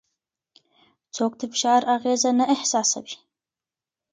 څوک 1.15 1.31
د 1.37 1.41
فشار 1.51 1.81
اغېزه 1.95 2.31
نه 2.39 2.45
احساسوي؟ 2.55 3.15